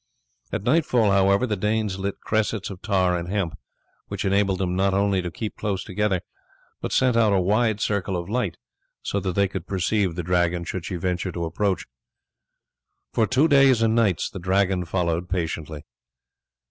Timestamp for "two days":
13.27-13.83